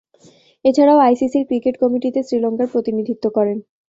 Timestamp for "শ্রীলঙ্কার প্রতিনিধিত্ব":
2.23-3.25